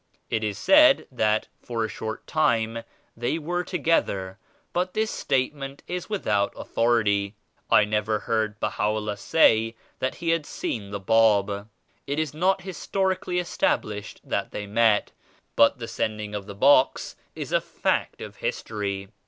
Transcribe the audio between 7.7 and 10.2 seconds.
never heard Baha'U^LLAH 85 say that